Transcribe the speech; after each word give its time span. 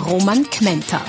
Roman 0.00 0.48
Kmenter. 0.48 1.04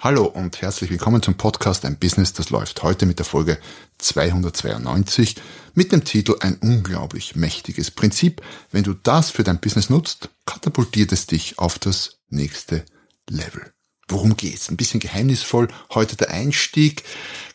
Hallo 0.00 0.24
und 0.24 0.60
herzlich 0.60 0.90
willkommen 0.90 1.22
zum 1.22 1.36
Podcast 1.36 1.84
Ein 1.84 1.98
Business, 1.98 2.32
das 2.32 2.50
läuft. 2.50 2.82
Heute 2.82 3.06
mit 3.06 3.18
der 3.18 3.26
Folge 3.26 3.58
292 3.98 5.36
mit 5.74 5.92
dem 5.92 6.04
Titel 6.04 6.36
Ein 6.40 6.56
unglaublich 6.56 7.36
mächtiges 7.36 7.90
Prinzip. 7.90 8.42
Wenn 8.72 8.84
du 8.84 8.94
das 8.94 9.30
für 9.30 9.44
dein 9.44 9.60
Business 9.60 9.90
nutzt, 9.90 10.28
katapultiert 10.44 11.12
es 11.12 11.26
dich 11.26 11.58
auf 11.58 11.78
das 11.78 12.18
nächste 12.28 12.84
Level. 13.30 13.72
Worum 14.08 14.36
geht's? 14.36 14.68
Ein 14.68 14.76
bisschen 14.76 15.00
geheimnisvoll 15.00 15.68
heute 15.94 16.16
der 16.16 16.30
Einstieg. 16.30 17.04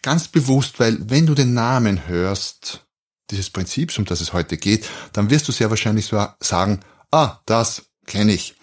Ganz 0.02 0.28
bewusst, 0.28 0.80
weil 0.80 0.98
wenn 1.10 1.26
du 1.26 1.36
den 1.36 1.54
Namen 1.54 2.08
hörst, 2.08 2.86
dieses 3.32 3.50
Prinzips, 3.50 3.98
um 3.98 4.06
das 4.06 4.22
es 4.22 4.34
heute 4.34 4.58
geht, 4.58 4.88
dann 5.12 5.30
wirst 5.30 5.48
du 5.48 5.52
sehr 5.52 5.70
wahrscheinlich 5.70 6.12
sagen, 6.40 6.80
ah, 7.14 7.42
das 7.46 7.84
kenne 8.06 8.34
ich. 8.34 8.56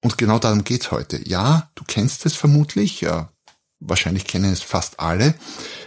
Und 0.00 0.18
genau 0.18 0.38
darum 0.38 0.64
geht's 0.64 0.90
heute. 0.90 1.20
Ja, 1.26 1.70
du 1.74 1.84
kennst 1.86 2.26
es 2.26 2.34
vermutlich, 2.34 3.00
ja, 3.00 3.32
wahrscheinlich 3.80 4.26
kennen 4.26 4.52
es 4.52 4.62
fast 4.62 4.98
alle, 4.98 5.34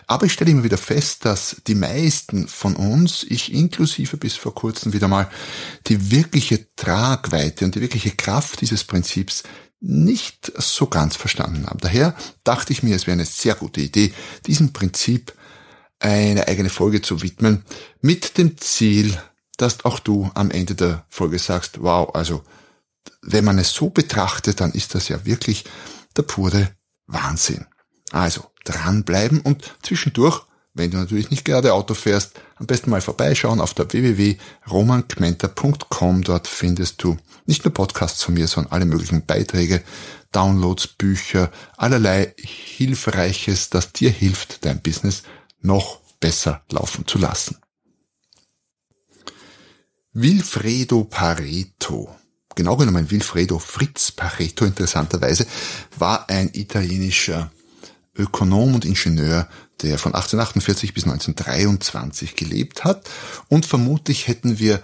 aber 0.07 0.25
ich 0.25 0.33
stelle 0.33 0.51
immer 0.51 0.63
wieder 0.63 0.77
fest, 0.77 1.25
dass 1.25 1.61
die 1.67 1.75
meisten 1.75 2.47
von 2.47 2.75
uns, 2.75 3.23
ich 3.23 3.53
inklusive 3.53 4.17
bis 4.17 4.35
vor 4.35 4.55
kurzem 4.55 4.93
wieder 4.93 5.07
mal, 5.07 5.29
die 5.87 6.11
wirkliche 6.11 6.73
Tragweite 6.75 7.65
und 7.65 7.75
die 7.75 7.81
wirkliche 7.81 8.11
Kraft 8.11 8.61
dieses 8.61 8.85
Prinzips 8.85 9.43
nicht 9.81 10.51
so 10.57 10.87
ganz 10.87 11.15
verstanden 11.15 11.65
haben. 11.67 11.79
Daher 11.79 12.15
dachte 12.43 12.71
ich 12.71 12.83
mir, 12.83 12.95
es 12.95 13.07
wäre 13.07 13.13
eine 13.13 13.25
sehr 13.25 13.55
gute 13.55 13.81
Idee, 13.81 14.13
diesem 14.45 14.73
Prinzip 14.73 15.33
eine 15.99 16.47
eigene 16.47 16.69
Folge 16.69 17.01
zu 17.01 17.21
widmen, 17.21 17.63
mit 18.01 18.37
dem 18.37 18.57
Ziel, 18.57 19.17
dass 19.61 19.85
auch 19.85 19.99
du 19.99 20.29
am 20.33 20.51
Ende 20.51 20.75
der 20.75 21.05
Folge 21.09 21.39
sagst, 21.39 21.81
wow, 21.81 22.13
also 22.15 22.43
wenn 23.21 23.45
man 23.45 23.59
es 23.59 23.71
so 23.71 23.89
betrachtet, 23.89 24.59
dann 24.59 24.71
ist 24.71 24.95
das 24.95 25.07
ja 25.07 25.25
wirklich 25.25 25.63
der 26.17 26.23
pure 26.23 26.71
Wahnsinn. 27.07 27.65
Also 28.11 28.51
dranbleiben 28.65 29.39
und 29.41 29.75
zwischendurch, 29.83 30.41
wenn 30.73 30.91
du 30.91 30.97
natürlich 30.97 31.29
nicht 31.29 31.45
gerade 31.45 31.73
Auto 31.73 31.93
fährst, 31.93 32.33
am 32.55 32.65
besten 32.65 32.89
mal 32.89 33.01
vorbeischauen 33.01 33.61
auf 33.61 33.73
der 33.73 33.91
www.romankmenter.com. 33.91 36.23
Dort 36.23 36.47
findest 36.47 37.03
du 37.03 37.17
nicht 37.45 37.65
nur 37.65 37.73
Podcasts 37.73 38.23
von 38.23 38.33
mir, 38.33 38.47
sondern 38.47 38.71
alle 38.71 38.85
möglichen 38.85 39.25
Beiträge, 39.25 39.83
Downloads, 40.31 40.87
Bücher, 40.87 41.51
allerlei 41.77 42.33
Hilfreiches, 42.37 43.69
das 43.69 43.91
dir 43.91 44.09
hilft, 44.09 44.63
dein 44.65 44.81
Business 44.81 45.23
noch 45.61 45.99
besser 46.19 46.63
laufen 46.69 47.05
zu 47.05 47.17
lassen. 47.17 47.57
Wilfredo 50.13 51.03
Pareto 51.03 52.15
genau 52.55 52.77
genommen 52.77 53.09
Wilfredo 53.09 53.59
Fritz 53.59 54.11
Pareto 54.11 54.65
interessanterweise, 54.65 55.45
war 55.97 56.29
ein 56.29 56.49
italienischer 56.53 57.51
Ökonom 58.15 58.75
und 58.75 58.85
Ingenieur, 58.85 59.47
der 59.81 59.97
von 59.97 60.13
1848 60.13 60.93
bis 60.93 61.05
1923 61.05 62.35
gelebt 62.35 62.83
hat. 62.83 63.09
Und 63.47 63.65
vermutlich 63.65 64.27
hätten 64.27 64.59
wir 64.59 64.81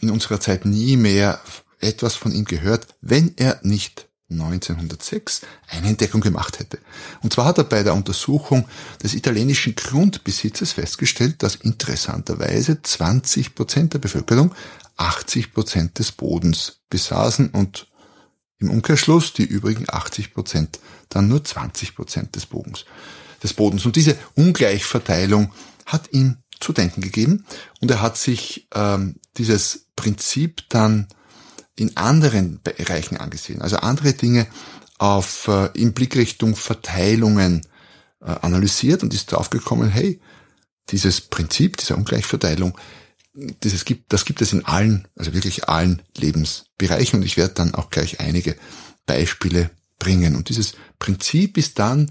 in 0.00 0.10
unserer 0.10 0.40
Zeit 0.40 0.64
nie 0.64 0.96
mehr 0.96 1.40
etwas 1.80 2.14
von 2.16 2.32
ihm 2.32 2.44
gehört, 2.44 2.86
wenn 3.00 3.34
er 3.36 3.60
nicht 3.62 4.07
1906 4.30 5.42
eine 5.68 5.88
Entdeckung 5.88 6.20
gemacht 6.20 6.58
hätte. 6.58 6.78
Und 7.22 7.32
zwar 7.32 7.46
hat 7.46 7.58
er 7.58 7.64
bei 7.64 7.82
der 7.82 7.94
Untersuchung 7.94 8.68
des 9.02 9.14
italienischen 9.14 9.74
Grundbesitzes 9.74 10.72
festgestellt, 10.72 11.42
dass 11.42 11.54
interessanterweise 11.54 12.82
20 12.82 13.54
Prozent 13.54 13.94
der 13.94 13.98
Bevölkerung 13.98 14.54
80 14.98 15.52
Prozent 15.54 15.98
des 15.98 16.12
Bodens 16.12 16.80
besaßen 16.90 17.48
und 17.50 17.86
im 18.58 18.70
Umkehrschluss 18.70 19.32
die 19.32 19.44
übrigen 19.44 19.84
80 19.88 20.34
Prozent 20.34 20.80
dann 21.08 21.28
nur 21.28 21.44
20 21.44 21.94
Prozent 21.94 22.36
des 22.36 22.46
Bogens, 22.46 22.84
des 23.42 23.54
Bodens. 23.54 23.86
Und 23.86 23.96
diese 23.96 24.18
Ungleichverteilung 24.34 25.52
hat 25.86 26.12
ihm 26.12 26.38
zu 26.60 26.72
denken 26.72 27.00
gegeben 27.00 27.46
und 27.80 27.90
er 27.90 28.02
hat 28.02 28.16
sich 28.16 28.66
ähm, 28.74 29.16
dieses 29.36 29.86
Prinzip 29.94 30.68
dann 30.68 31.06
in 31.78 31.96
anderen 31.96 32.60
Bereichen 32.62 33.16
angesehen, 33.16 33.62
also 33.62 33.76
andere 33.76 34.12
Dinge 34.12 34.46
auf 34.98 35.48
äh, 35.48 35.70
in 35.74 35.92
Blickrichtung 35.92 36.56
Verteilungen 36.56 37.66
äh, 38.20 38.26
analysiert 38.26 39.02
und 39.02 39.14
ist 39.14 39.30
draufgekommen, 39.32 39.88
hey, 39.88 40.20
dieses 40.90 41.20
Prinzip 41.20 41.76
dieser 41.76 41.96
Ungleichverteilung 41.96 42.76
das 43.60 43.84
gibt, 43.84 44.12
das 44.12 44.24
gibt 44.24 44.42
es 44.42 44.52
in 44.52 44.64
allen, 44.64 45.06
also 45.16 45.32
wirklich 45.32 45.68
allen 45.68 46.02
Lebensbereichen 46.16 47.20
und 47.20 47.26
ich 47.26 47.36
werde 47.36 47.54
dann 47.54 47.74
auch 47.74 47.90
gleich 47.90 48.20
einige 48.20 48.56
Beispiele 49.06 49.70
bringen. 49.98 50.36
Und 50.36 50.48
dieses 50.48 50.74
Prinzip 50.98 51.56
ist 51.56 51.78
dann 51.78 52.10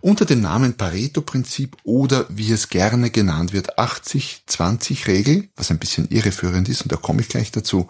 unter 0.00 0.24
dem 0.24 0.40
Namen 0.40 0.76
Pareto-Prinzip 0.76 1.76
oder 1.82 2.26
wie 2.28 2.52
es 2.52 2.68
gerne 2.68 3.10
genannt 3.10 3.52
wird, 3.52 3.78
80-20-Regel, 3.78 5.48
was 5.56 5.70
ein 5.70 5.78
bisschen 5.78 6.08
irreführend 6.08 6.68
ist, 6.68 6.82
und 6.82 6.92
da 6.92 6.96
komme 6.96 7.22
ich 7.22 7.28
gleich 7.28 7.50
dazu, 7.50 7.88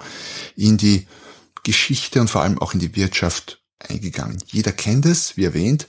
in 0.56 0.76
die 0.76 1.06
Geschichte 1.62 2.20
und 2.20 2.30
vor 2.30 2.42
allem 2.42 2.60
auch 2.60 2.74
in 2.74 2.80
die 2.80 2.94
Wirtschaft 2.94 3.60
eingegangen. 3.78 4.38
Jeder 4.46 4.72
kennt 4.72 5.06
es, 5.06 5.36
wie 5.36 5.44
erwähnt, 5.44 5.88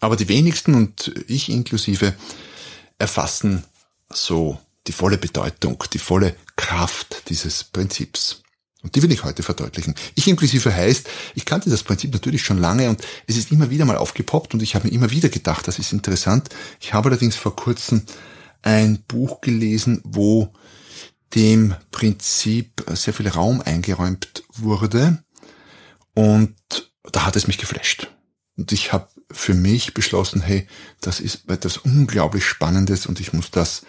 aber 0.00 0.16
die 0.16 0.28
wenigsten 0.28 0.74
und 0.74 1.12
ich 1.26 1.48
inklusive 1.48 2.14
erfassen 2.98 3.64
so 4.10 4.58
die 4.86 4.92
volle 4.92 5.18
Bedeutung, 5.18 5.82
die 5.92 5.98
volle 5.98 6.36
Kraft 6.56 7.28
dieses 7.28 7.64
Prinzips. 7.64 8.43
Und 8.84 8.94
die 8.94 9.02
will 9.02 9.10
ich 9.10 9.24
heute 9.24 9.42
verdeutlichen. 9.42 9.94
Ich 10.14 10.28
inklusive 10.28 10.72
heißt, 10.72 11.08
ich 11.34 11.46
kannte 11.46 11.70
das 11.70 11.82
Prinzip 11.82 12.12
natürlich 12.12 12.42
schon 12.42 12.58
lange 12.58 12.90
und 12.90 13.00
es 13.26 13.38
ist 13.38 13.50
immer 13.50 13.70
wieder 13.70 13.86
mal 13.86 13.96
aufgepoppt 13.96 14.52
und 14.52 14.62
ich 14.62 14.74
habe 14.74 14.86
mir 14.86 14.92
immer 14.92 15.10
wieder 15.10 15.30
gedacht, 15.30 15.66
das 15.66 15.78
ist 15.78 15.94
interessant. 15.94 16.50
Ich 16.80 16.92
habe 16.92 17.08
allerdings 17.08 17.34
vor 17.34 17.56
kurzem 17.56 18.02
ein 18.60 19.02
Buch 19.08 19.40
gelesen, 19.40 20.02
wo 20.04 20.52
dem 21.34 21.74
Prinzip 21.92 22.84
sehr 22.92 23.14
viel 23.14 23.28
Raum 23.28 23.62
eingeräumt 23.62 24.44
wurde 24.52 25.24
und 26.12 26.54
da 27.10 27.24
hat 27.24 27.36
es 27.36 27.46
mich 27.46 27.56
geflasht. 27.56 28.10
Und 28.58 28.70
ich 28.70 28.92
habe 28.92 29.08
für 29.30 29.54
mich 29.54 29.94
beschlossen, 29.94 30.42
hey, 30.42 30.68
das 31.00 31.20
ist 31.20 31.48
etwas 31.48 31.78
unglaublich 31.78 32.44
Spannendes 32.44 33.06
und 33.06 33.18
ich 33.18 33.32
muss 33.32 33.50
das 33.50 33.82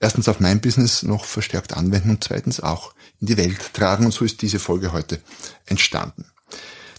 erstens 0.00 0.28
auf 0.28 0.40
mein 0.40 0.60
Business 0.60 1.02
noch 1.02 1.24
verstärkt 1.24 1.76
anwenden 1.76 2.10
und 2.10 2.24
zweitens 2.24 2.60
auch 2.60 2.94
in 3.20 3.26
die 3.26 3.36
Welt 3.36 3.74
tragen. 3.74 4.04
Und 4.04 4.12
so 4.12 4.24
ist 4.24 4.42
diese 4.42 4.58
Folge 4.58 4.92
heute 4.92 5.20
entstanden. 5.66 6.26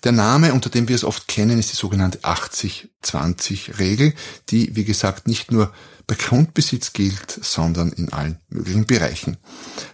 Der 0.03 0.11
Name, 0.13 0.53
unter 0.53 0.69
dem 0.69 0.87
wir 0.87 0.95
es 0.95 1.03
oft 1.03 1.27
kennen, 1.27 1.59
ist 1.59 1.71
die 1.71 1.75
sogenannte 1.75 2.19
80-20-Regel, 2.19 4.13
die, 4.49 4.75
wie 4.75 4.85
gesagt, 4.85 5.27
nicht 5.27 5.51
nur 5.51 5.73
bei 6.07 6.15
Grundbesitz 6.15 6.93
gilt, 6.93 7.31
sondern 7.43 7.91
in 7.91 8.11
allen 8.13 8.39
möglichen 8.49 8.85
Bereichen. 8.85 9.37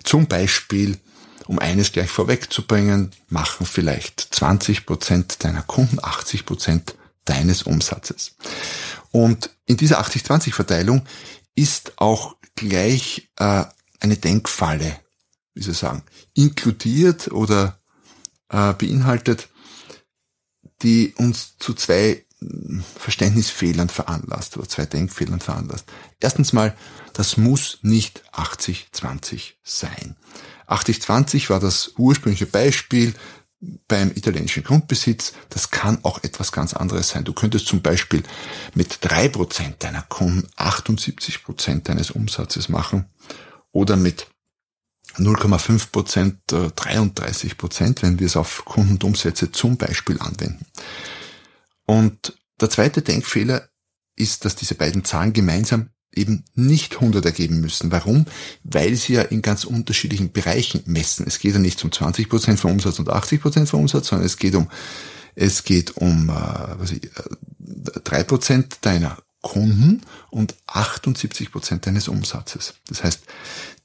Zum 0.03 0.27
Beispiel, 0.27 0.99
um 1.47 1.57
eines 1.57 1.91
gleich 1.91 2.09
vorwegzubringen, 2.09 3.11
machen 3.29 3.65
vielleicht 3.65 4.19
20 4.19 4.85
Prozent 4.85 5.43
deiner 5.43 5.63
Kunden 5.63 5.97
80 6.01 6.45
Prozent 6.45 6.95
deines 7.25 7.63
Umsatzes. 7.63 8.35
Und 9.11 9.49
in 9.65 9.77
dieser 9.77 9.99
80-20-Verteilung 10.01 11.03
ist 11.55 11.93
auch 11.97 12.35
gleich 12.55 13.29
äh, 13.37 13.65
eine 13.99 14.17
Denkfalle, 14.17 14.99
wie 15.53 15.61
ich 15.61 15.77
sagen, 15.77 16.03
inkludiert 16.33 17.31
oder 17.31 17.79
äh, 18.49 18.73
beinhaltet, 18.73 19.49
die 20.81 21.13
uns 21.17 21.57
zu 21.57 21.73
zwei 21.73 22.25
hm, 22.39 22.83
Verständnisfehlern 22.97 23.89
veranlasst 23.89 24.57
oder 24.57 24.67
zwei 24.67 24.85
Denkfehlern 24.85 25.39
veranlasst. 25.39 25.85
Erstens 26.19 26.53
mal, 26.53 26.75
das 27.13 27.37
muss 27.37 27.79
nicht 27.81 28.23
80-20 28.33 29.53
sein. 29.63 30.17
80-20 30.67 31.49
war 31.49 31.59
das 31.59 31.93
ursprüngliche 31.97 32.47
Beispiel 32.47 33.13
beim 33.87 34.11
italienischen 34.11 34.63
Grundbesitz, 34.63 35.33
das 35.49 35.71
kann 35.71 35.99
auch 36.03 36.23
etwas 36.23 36.51
ganz 36.51 36.73
anderes 36.73 37.09
sein. 37.09 37.23
Du 37.23 37.33
könntest 37.33 37.67
zum 37.67 37.81
Beispiel 37.81 38.23
mit 38.73 38.99
drei 39.01 39.27
Prozent 39.27 39.83
deiner 39.83 40.01
Kunden 40.03 40.47
78 40.55 41.43
Prozent 41.43 41.89
deines 41.89 42.11
Umsatzes 42.11 42.69
machen 42.69 43.05
oder 43.71 43.95
mit 43.95 44.27
0,5 45.17 45.91
Prozent, 45.91 46.39
33 46.47 47.51
äh, 47.51 47.55
Prozent, 47.55 48.01
wenn 48.01 48.19
wir 48.19 48.27
es 48.27 48.35
auf 48.35 48.65
Kunden 48.65 48.99
zum 49.53 49.77
Beispiel 49.77 50.19
anwenden. 50.19 50.65
Und 51.85 52.37
der 52.59 52.69
zweite 52.69 53.01
Denkfehler 53.01 53.69
ist, 54.15 54.45
dass 54.45 54.55
diese 54.55 54.75
beiden 54.75 55.03
Zahlen 55.03 55.33
gemeinsam 55.33 55.89
eben 56.15 56.43
nicht 56.55 56.95
100 56.95 57.25
ergeben 57.25 57.61
müssen. 57.61 57.91
Warum? 57.91 58.25
Weil 58.63 58.95
sie 58.95 59.13
ja 59.13 59.21
in 59.21 59.41
ganz 59.41 59.63
unterschiedlichen 59.65 60.31
Bereichen 60.31 60.81
messen. 60.85 61.25
Es 61.27 61.39
geht 61.39 61.53
ja 61.53 61.59
nicht 61.59 61.83
um 61.83 61.91
20 61.91 62.29
Prozent 62.29 62.59
vom 62.59 62.71
Umsatz 62.71 62.99
und 62.99 63.09
80 63.09 63.41
Prozent 63.41 63.69
vom 63.69 63.81
Umsatz, 63.81 64.07
sondern 64.07 64.25
es 64.25 64.37
geht 64.37 64.55
um 64.55 64.69
es 65.35 65.63
geht 65.63 65.97
um 65.97 66.29
äh, 66.29 66.33
was 66.79 66.91
ich, 66.91 67.03
äh, 67.03 67.99
3 68.03 68.23
Prozent 68.23 68.77
deiner 68.81 69.17
Kunden 69.41 70.01
und 70.31 70.55
78 70.67 71.51
Prozent 71.51 71.85
deines 71.85 72.07
Umsatzes. 72.07 72.75
Das 72.87 73.03
heißt, 73.03 73.21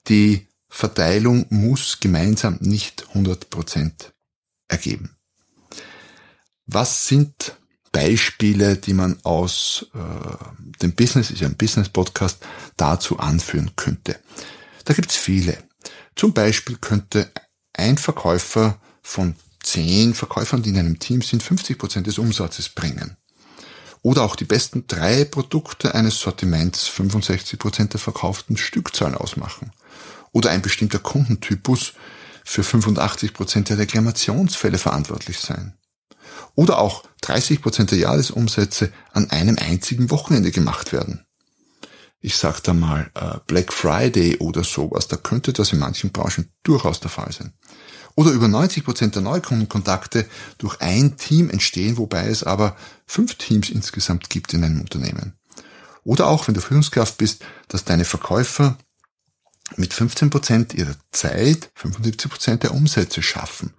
die 0.09 0.47
Verteilung 0.69 1.47
muss 1.51 2.01
gemeinsam 2.01 2.57
nicht 2.61 3.09
100 3.09 3.51
Prozent 3.51 4.13
ergeben. 4.69 5.17
Was 6.67 7.09
sind 7.09 7.57
Beispiele, 7.93 8.77
die 8.77 8.95
man 8.95 9.19
aus 9.25 9.87
äh, 9.95 10.79
dem 10.83 10.95
Business, 10.95 11.31
ist 11.31 11.41
ja 11.41 11.49
ein 11.49 11.57
Business-Podcast, 11.57 12.39
dazu 12.77 13.19
anführen 13.19 13.73
könnte. 13.77 14.19
Da 14.85 14.95
gibt's 14.95 15.17
viele. 15.17 15.59
Zum 16.15 16.33
Beispiel 16.33 16.77
könnte 16.77 17.31
ein 17.73 17.99
Verkäufer 17.99 18.81
von 19.03 19.35
zehn 19.63 20.15
Verkäufern, 20.15 20.63
die 20.63 20.71
in 20.71 20.79
einem 20.79 20.99
Team 20.99 21.23
sind, 21.23 21.43
50 21.43 21.79
Prozent 21.79 22.07
des 22.07 22.19
Umsatzes 22.19 22.69
bringen. 22.69 23.17
Oder 24.03 24.23
auch 24.23 24.37
die 24.37 24.45
besten 24.45 24.87
drei 24.87 25.25
Produkte 25.25 25.95
eines 25.95 26.21
Sortiments 26.21 26.87
65 26.89 27.59
Prozent 27.59 27.93
der 27.93 28.01
verkauften 28.01 28.57
Stückzahlen 28.57 29.15
ausmachen. 29.15 29.73
Oder 30.33 30.51
ein 30.51 30.63
bestimmter 30.63 31.01
Kundentypus 31.01 31.93
für 32.45 32.63
85 32.63 33.35
Prozent 33.35 33.69
der 33.69 33.79
Reklamationsfälle 33.79 34.79
verantwortlich 34.79 35.39
sein 35.39 35.75
oder 36.55 36.79
auch 36.79 37.05
30 37.23 37.63
Prozent 37.63 37.91
der 37.91 37.99
Jahresumsätze 37.99 38.93
an 39.13 39.31
einem 39.31 39.59
einzigen 39.59 40.11
Wochenende 40.11 40.51
gemacht 40.51 40.93
werden. 40.93 41.25
Ich 42.21 42.37
sag 42.37 42.61
da 42.61 42.75
mal 42.75 43.11
äh, 43.15 43.39
Black 43.47 43.73
Friday 43.73 44.37
oder 44.39 44.63
sowas, 44.63 45.09
da 45.09 45.17
könnte 45.17 45.53
das 45.53 45.73
in 45.73 45.79
manchen 45.79 46.13
Branchen 46.13 46.51
durchaus 46.63 47.01
der 47.01 47.11
Fall 47.11 47.33
sein. 47.33 47.55
Oder 48.15 48.33
über 48.33 48.49
90 48.49 48.85
Prozent 48.85 49.15
der 49.15 49.23
Neukundenkontakte 49.23 50.27
durch 50.59 50.81
ein 50.81 51.17
Team 51.17 51.49
entstehen, 51.49 51.97
wobei 51.97 52.27
es 52.27 52.45
aber 52.45 52.77
fünf 53.07 53.37
Teams 53.37 53.71
insgesamt 53.71 54.29
gibt 54.29 54.53
in 54.53 54.65
einem 54.65 54.81
Unternehmen. 54.81 55.39
Oder 56.03 56.27
auch, 56.27 56.47
wenn 56.47 56.55
du 56.55 56.61
Führungskraft 56.61 57.17
bist, 57.19 57.45
dass 57.69 57.85
deine 57.85 58.05
Verkäufer 58.05 58.77
mit 59.77 59.95
15 59.95 60.31
Prozent 60.31 60.75
ihrer 60.75 60.95
Zeit 61.13 61.71
75 61.75 62.31
Prozent 62.31 62.63
der 62.63 62.75
Umsätze 62.75 63.23
schaffen 63.23 63.73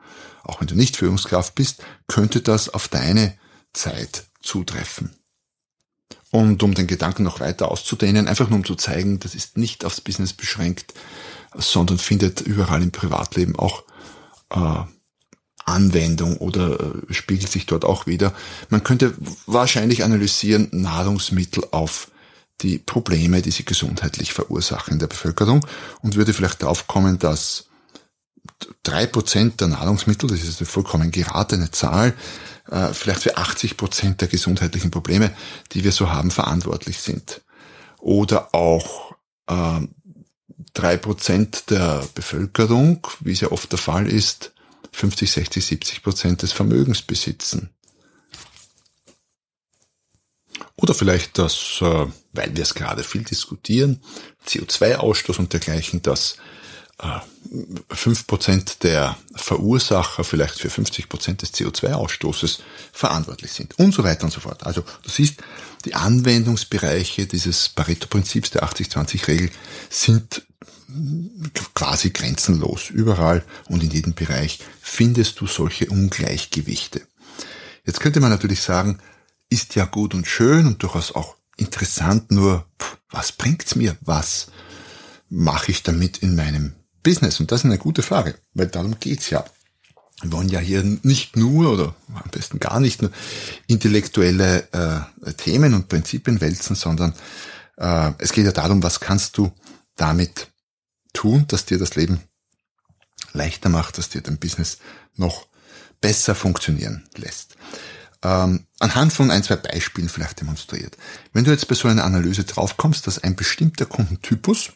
auch 0.43 0.59
wenn 0.59 0.67
du 0.67 0.75
nicht 0.75 0.97
Führungskraft 0.97 1.55
bist, 1.55 1.83
könnte 2.07 2.41
das 2.41 2.69
auf 2.69 2.87
deine 2.87 3.37
Zeit 3.73 4.25
zutreffen. 4.41 5.15
Und 6.31 6.63
um 6.63 6.73
den 6.73 6.87
Gedanken 6.87 7.23
noch 7.23 7.39
weiter 7.39 7.69
auszudehnen, 7.69 8.27
einfach 8.27 8.49
nur 8.49 8.59
um 8.59 8.65
zu 8.65 8.75
zeigen, 8.75 9.19
das 9.19 9.35
ist 9.35 9.57
nicht 9.57 9.83
aufs 9.85 10.01
Business 10.01 10.33
beschränkt, 10.33 10.93
sondern 11.55 11.97
findet 11.97 12.41
überall 12.41 12.81
im 12.81 12.91
Privatleben 12.91 13.57
auch 13.57 13.83
äh, 14.49 14.83
Anwendung 15.65 16.37
oder 16.37 16.79
äh, 16.79 17.13
spiegelt 17.13 17.51
sich 17.51 17.65
dort 17.65 17.83
auch 17.83 18.07
wieder. 18.07 18.33
Man 18.69 18.83
könnte 18.83 19.13
wahrscheinlich 19.45 20.03
analysieren 20.03 20.69
Nahrungsmittel 20.71 21.65
auf 21.71 22.09
die 22.61 22.77
Probleme, 22.77 23.41
die 23.41 23.51
sie 23.51 23.65
gesundheitlich 23.65 24.33
verursachen 24.33 24.93
in 24.93 24.99
der 24.99 25.07
Bevölkerung 25.07 25.65
und 26.01 26.15
würde 26.15 26.33
vielleicht 26.33 26.61
darauf 26.61 26.87
kommen, 26.87 27.19
dass 27.19 27.65
drei 28.83 29.05
Prozent 29.05 29.61
der 29.61 29.67
Nahrungsmittel, 29.69 30.29
das 30.29 30.43
ist 30.43 30.59
eine 30.59 30.67
vollkommen 30.67 31.11
geratene 31.11 31.71
Zahl, 31.71 32.13
äh, 32.69 32.93
vielleicht 32.93 33.23
für 33.23 33.37
80 33.37 33.77
Prozent 33.77 34.21
der 34.21 34.27
gesundheitlichen 34.27 34.91
Probleme, 34.91 35.31
die 35.71 35.83
wir 35.83 35.91
so 35.91 36.11
haben, 36.11 36.31
verantwortlich 36.31 36.99
sind. 36.99 37.41
Oder 37.99 38.53
auch 38.53 39.15
äh, 39.47 39.81
drei 40.73 40.97
Prozent 40.97 41.69
der 41.69 42.03
Bevölkerung, 42.13 43.07
wie 43.19 43.33
es 43.33 43.41
ja 43.41 43.51
oft 43.51 43.71
der 43.71 43.79
Fall 43.79 44.07
ist, 44.07 44.53
50, 44.91 45.31
60, 45.31 45.65
70 45.65 46.03
Prozent 46.03 46.41
des 46.41 46.51
Vermögens 46.51 47.01
besitzen. 47.01 47.69
Oder 50.81 50.93
vielleicht 50.93 51.37
das, 51.37 51.79
äh, 51.81 52.05
weil 52.33 52.55
wir 52.55 52.63
es 52.63 52.73
gerade 52.73 53.03
viel 53.03 53.23
diskutieren, 53.23 54.01
CO2-Ausstoß 54.47 55.39
und 55.39 55.53
dergleichen, 55.53 56.01
dass 56.01 56.37
fünf 57.89 58.27
Prozent 58.27 58.83
der 58.83 59.17
Verursacher 59.35 60.23
vielleicht 60.23 60.59
für 60.59 60.69
50 60.69 61.09
Prozent 61.09 61.41
des 61.41 61.53
CO2-Ausstoßes 61.53 62.59
verantwortlich 62.93 63.51
sind 63.51 63.77
und 63.79 63.93
so 63.93 64.03
weiter 64.03 64.25
und 64.25 64.31
so 64.31 64.39
fort. 64.39 64.65
Also 64.65 64.83
du 65.01 65.09
siehst, 65.09 65.41
die 65.85 65.95
Anwendungsbereiche 65.95 67.25
dieses 67.25 67.69
Pareto-Prinzips 67.69 68.51
der 68.51 68.63
80-20-Regel 68.63 69.49
sind 69.89 70.43
quasi 71.73 72.11
grenzenlos. 72.11 72.89
Überall 72.89 73.43
und 73.67 73.81
in 73.81 73.89
jedem 73.89 74.13
Bereich 74.13 74.59
findest 74.81 75.39
du 75.39 75.47
solche 75.47 75.87
Ungleichgewichte. 75.87 77.01
Jetzt 77.83 77.99
könnte 77.99 78.19
man 78.19 78.29
natürlich 78.29 78.61
sagen, 78.61 78.99
ist 79.51 79.75
ja 79.75 79.85
gut 79.85 80.15
und 80.15 80.25
schön 80.25 80.65
und 80.65 80.81
durchaus 80.81 81.13
auch 81.13 81.35
interessant, 81.57 82.31
nur 82.31 82.65
was 83.09 83.33
bringt's 83.33 83.75
mir? 83.75 83.97
Was 84.01 84.47
mache 85.29 85.71
ich 85.71 85.83
damit 85.83 86.19
in 86.19 86.35
meinem 86.35 86.73
Business? 87.03 87.39
Und 87.39 87.51
das 87.51 87.61
ist 87.61 87.65
eine 87.65 87.77
gute 87.77 88.01
Frage, 88.01 88.35
weil 88.53 88.67
darum 88.67 88.99
geht's 88.99 89.29
ja. 89.29 89.45
Wir 90.21 90.31
wollen 90.31 90.49
ja 90.49 90.59
hier 90.59 90.83
nicht 91.03 91.35
nur 91.35 91.73
oder 91.73 91.95
am 92.13 92.29
besten 92.31 92.59
gar 92.59 92.79
nicht 92.79 93.01
nur 93.01 93.11
intellektuelle 93.67 94.67
äh, 94.71 95.33
Themen 95.33 95.73
und 95.73 95.89
Prinzipien 95.89 96.39
wälzen, 96.39 96.75
sondern 96.75 97.13
äh, 97.77 98.11
es 98.19 98.31
geht 98.31 98.45
ja 98.45 98.51
darum, 98.51 98.83
was 98.83 98.99
kannst 98.99 99.37
du 99.37 99.51
damit 99.95 100.47
tun, 101.11 101.45
dass 101.47 101.65
dir 101.65 101.77
das 101.77 101.95
Leben 101.95 102.21
leichter 103.33 103.69
macht, 103.69 103.97
dass 103.97 104.09
dir 104.09 104.21
dein 104.21 104.37
Business 104.37 104.77
noch 105.15 105.47
besser 105.99 106.35
funktionieren 106.35 107.03
lässt. 107.17 107.57
Ähm, 108.23 108.65
anhand 108.79 109.13
von 109.13 109.31
ein, 109.31 109.43
zwei 109.43 109.55
Beispielen 109.55 110.09
vielleicht 110.09 110.41
demonstriert. 110.41 110.97
Wenn 111.33 111.43
du 111.43 111.51
jetzt 111.51 111.67
bei 111.67 111.75
so 111.75 111.87
einer 111.87 112.03
Analyse 112.03 112.43
draufkommst, 112.43 113.07
dass 113.07 113.23
ein 113.23 113.35
bestimmter 113.35 113.85
Kundentypus 113.85 114.71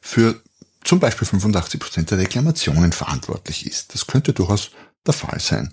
für 0.00 0.40
zum 0.84 1.00
Beispiel 1.00 1.28
85 1.28 1.80
Prozent 1.80 2.10
der 2.10 2.18
Reklamationen 2.18 2.92
verantwortlich 2.92 3.66
ist. 3.66 3.94
Das 3.94 4.06
könnte 4.06 4.32
durchaus 4.32 4.70
der 5.06 5.12
Fall 5.12 5.38
sein. 5.40 5.72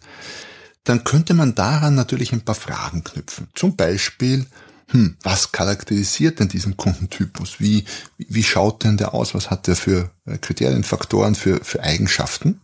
Dann 0.83 1.03
könnte 1.03 1.33
man 1.33 1.55
daran 1.55 1.95
natürlich 1.95 2.33
ein 2.33 2.41
paar 2.41 2.55
Fragen 2.55 3.03
knüpfen. 3.03 3.47
Zum 3.55 3.75
Beispiel, 3.75 4.45
hm, 4.91 5.17
was 5.23 5.51
charakterisiert 5.51 6.39
denn 6.39 6.49
diesen 6.49 6.77
Kundentypus? 6.77 7.59
Wie, 7.59 7.85
wie 8.17 8.43
schaut 8.43 8.83
denn 8.83 8.97
der 8.97 9.13
aus? 9.13 9.33
Was 9.33 9.49
hat 9.49 9.67
der 9.67 9.75
für 9.75 10.11
äh, 10.25 10.37
Kriterien, 10.37 10.83
Faktoren, 10.83 11.33
für, 11.35 11.63
für 11.63 11.81
Eigenschaften? 11.81 12.61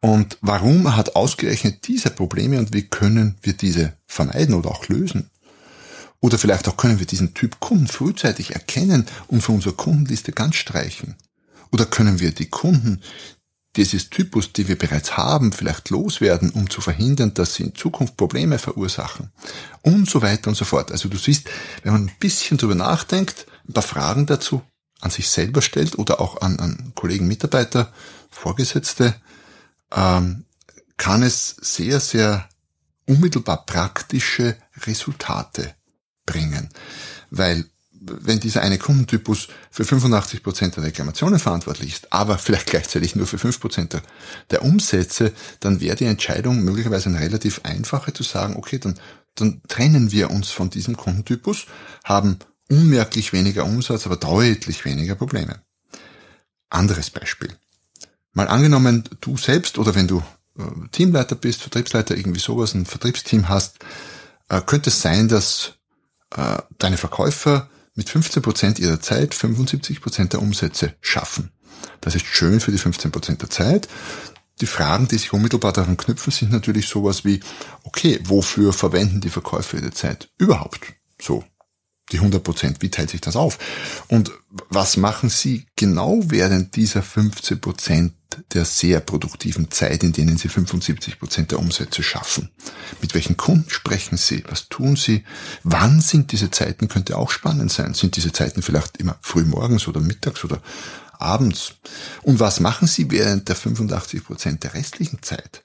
Und 0.00 0.38
warum 0.40 0.96
hat 0.96 1.14
ausgerechnet 1.14 1.86
diese 1.86 2.10
Probleme 2.10 2.58
und 2.58 2.72
wie 2.72 2.82
können 2.82 3.36
wir 3.42 3.52
diese 3.52 3.92
vermeiden 4.06 4.54
oder 4.54 4.70
auch 4.70 4.88
lösen? 4.88 5.30
Oder 6.20 6.38
vielleicht 6.38 6.68
auch 6.68 6.76
können 6.76 6.98
wir 6.98 7.06
diesen 7.06 7.34
Typ 7.34 7.60
Kunden 7.60 7.86
frühzeitig 7.86 8.52
erkennen 8.52 9.06
und 9.28 9.42
von 9.42 9.56
unserer 9.56 9.74
Kundenliste 9.74 10.32
ganz 10.32 10.56
streichen. 10.56 11.16
Oder 11.72 11.86
können 11.86 12.20
wir 12.20 12.32
die 12.32 12.46
Kunden 12.46 13.02
dieses 13.76 14.10
Typus, 14.10 14.52
die 14.52 14.68
wir 14.68 14.76
bereits 14.76 15.16
haben, 15.16 15.52
vielleicht 15.52 15.90
loswerden, 15.90 16.50
um 16.50 16.68
zu 16.68 16.80
verhindern, 16.80 17.32
dass 17.34 17.54
sie 17.54 17.64
in 17.64 17.74
Zukunft 17.74 18.16
Probleme 18.16 18.58
verursachen? 18.58 19.30
Und 19.82 20.10
so 20.10 20.20
weiter 20.20 20.48
und 20.48 20.56
so 20.56 20.64
fort. 20.64 20.92
Also 20.92 21.08
du 21.08 21.16
siehst, 21.16 21.48
wenn 21.82 21.92
man 21.92 22.06
ein 22.06 22.12
bisschen 22.18 22.58
drüber 22.58 22.74
nachdenkt, 22.74 23.46
ein 23.68 23.72
paar 23.72 23.82
Fragen 23.82 24.26
dazu 24.26 24.62
an 25.00 25.10
sich 25.10 25.28
selber 25.28 25.62
stellt 25.62 25.98
oder 25.98 26.20
auch 26.20 26.42
an, 26.42 26.58
an 26.58 26.92
Kollegen, 26.94 27.26
Mitarbeiter, 27.26 27.92
Vorgesetzte, 28.30 29.14
ähm, 29.94 30.44
kann 30.96 31.22
es 31.22 31.56
sehr, 31.60 32.00
sehr 32.00 32.48
unmittelbar 33.06 33.64
praktische 33.66 34.56
Resultate 34.86 35.74
bringen. 36.26 36.68
Weil 37.30 37.64
wenn 38.00 38.40
dieser 38.40 38.62
eine 38.62 38.78
Kundentypus 38.78 39.48
für 39.70 39.84
85 39.84 40.42
Prozent 40.42 40.76
der 40.76 40.84
Reklamationen 40.84 41.38
verantwortlich 41.38 41.92
ist, 41.92 42.12
aber 42.12 42.38
vielleicht 42.38 42.66
gleichzeitig 42.66 43.14
nur 43.14 43.26
für 43.26 43.38
5 43.38 43.60
Prozent 43.60 43.92
der, 43.92 44.02
der 44.50 44.64
Umsätze, 44.64 45.32
dann 45.60 45.80
wäre 45.80 45.96
die 45.96 46.06
Entscheidung 46.06 46.62
möglicherweise 46.64 47.10
eine 47.10 47.20
relativ 47.20 47.60
einfache 47.64 48.12
zu 48.12 48.22
sagen, 48.22 48.56
okay, 48.56 48.78
dann, 48.78 48.98
dann 49.34 49.60
trennen 49.68 50.12
wir 50.12 50.30
uns 50.30 50.50
von 50.50 50.70
diesem 50.70 50.96
Kundentypus, 50.96 51.66
haben 52.04 52.38
unmerklich 52.70 53.32
weniger 53.34 53.66
Umsatz, 53.66 54.06
aber 54.06 54.16
deutlich 54.16 54.84
weniger 54.84 55.14
Probleme. 55.14 55.60
Anderes 56.70 57.10
Beispiel. 57.10 57.54
Mal 58.32 58.48
angenommen, 58.48 59.04
du 59.20 59.36
selbst 59.36 59.78
oder 59.78 59.94
wenn 59.94 60.06
du 60.06 60.22
äh, 60.58 60.62
Teamleiter 60.92 61.34
bist, 61.34 61.62
Vertriebsleiter, 61.62 62.16
irgendwie 62.16 62.40
sowas, 62.40 62.74
ein 62.74 62.86
Vertriebsteam 62.86 63.48
hast, 63.48 63.78
äh, 64.48 64.60
könnte 64.60 64.90
es 64.90 65.02
sein, 65.02 65.28
dass 65.28 65.74
äh, 66.36 66.58
deine 66.78 66.96
Verkäufer 66.96 67.68
mit 67.94 68.08
15 68.08 68.42
Prozent 68.42 68.78
ihrer 68.78 69.00
Zeit 69.00 69.34
75 69.34 70.00
Prozent 70.00 70.32
der 70.32 70.42
Umsätze 70.42 70.94
schaffen. 71.00 71.50
Das 72.00 72.14
ist 72.14 72.26
schön 72.26 72.60
für 72.60 72.70
die 72.70 72.78
15 72.78 73.10
Prozent 73.10 73.42
der 73.42 73.50
Zeit. 73.50 73.88
Die 74.60 74.66
Fragen, 74.66 75.08
die 75.08 75.16
sich 75.16 75.32
unmittelbar 75.32 75.72
daran 75.72 75.96
knüpfen, 75.96 76.32
sind 76.32 76.52
natürlich 76.52 76.88
sowas 76.88 77.24
wie, 77.24 77.40
okay, 77.82 78.20
wofür 78.24 78.72
verwenden 78.72 79.20
die 79.20 79.30
Verkäufer 79.30 79.78
ihre 79.78 79.90
Zeit 79.90 80.30
überhaupt? 80.38 80.80
So, 81.20 81.44
die 82.12 82.18
100 82.18 82.42
Prozent, 82.42 82.82
wie 82.82 82.90
teilt 82.90 83.10
sich 83.10 83.20
das 83.20 83.36
auf? 83.36 83.58
Und 84.08 84.32
was 84.68 84.96
machen 84.96 85.30
Sie 85.30 85.66
genau 85.76 86.20
während 86.24 86.76
dieser 86.76 87.02
15 87.02 87.60
Prozent 87.60 88.12
der 88.52 88.64
sehr 88.64 89.00
produktiven 89.00 89.70
Zeit, 89.70 90.02
in 90.02 90.12
denen 90.12 90.36
Sie 90.36 90.48
75 90.48 91.18
Prozent 91.18 91.50
der 91.50 91.58
Umsätze 91.58 92.02
schaffen? 92.02 92.50
Mit 93.00 93.14
welchen 93.14 93.36
Kunden 93.36 93.70
sprechen 93.70 94.16
Sie? 94.16 94.44
Was 94.48 94.68
tun 94.68 94.96
Sie? 94.96 95.24
Wann 95.62 96.00
sind 96.00 96.32
diese 96.32 96.50
Zeiten? 96.50 96.88
Könnte 96.88 97.16
auch 97.16 97.30
spannend 97.30 97.72
sein. 97.72 97.94
Sind 97.94 98.16
diese 98.16 98.32
Zeiten 98.32 98.62
vielleicht 98.62 98.96
immer 98.98 99.16
früh 99.20 99.44
oder 99.50 100.00
mittags 100.00 100.44
oder 100.44 100.60
abends? 101.18 101.74
Und 102.22 102.40
was 102.40 102.60
machen 102.60 102.88
Sie 102.88 103.10
während 103.10 103.48
der 103.48 103.56
85 103.56 104.24
Prozent 104.24 104.64
der 104.64 104.74
restlichen 104.74 105.22
Zeit? 105.22 105.62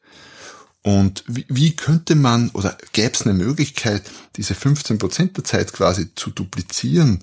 Und 0.82 1.24
wie, 1.28 1.46
wie 1.50 1.76
könnte 1.76 2.14
man, 2.14 2.52
oder 2.52 2.78
gäbe 2.94 3.14
es 3.14 3.24
eine 3.24 3.34
Möglichkeit, 3.34 4.04
diese 4.36 4.54
15 4.54 5.00
Prozent 5.00 5.36
der 5.36 5.44
Zeit 5.44 5.74
quasi 5.74 6.14
zu 6.14 6.30
duplizieren 6.30 7.22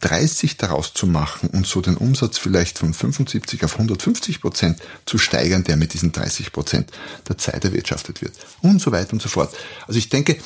30 0.00 0.58
daraus 0.58 0.92
zu 0.92 1.06
machen 1.06 1.48
und 1.50 1.66
so 1.66 1.80
den 1.80 1.96
Umsatz 1.96 2.36
vielleicht 2.38 2.78
von 2.78 2.92
75 2.92 3.64
auf 3.64 3.74
150 3.74 4.40
Prozent 4.40 4.80
zu 5.06 5.16
steigern, 5.18 5.64
der 5.64 5.76
mit 5.76 5.94
diesen 5.94 6.12
30 6.12 6.52
Prozent 6.52 6.90
der 7.26 7.38
Zeit 7.38 7.64
erwirtschaftet 7.64 8.20
wird 8.20 8.34
und 8.60 8.80
so 8.80 8.92
weiter 8.92 9.14
und 9.14 9.22
so 9.22 9.28
fort. 9.28 9.54
Also 9.86 9.98
ich 9.98 10.10
denke, 10.10 10.38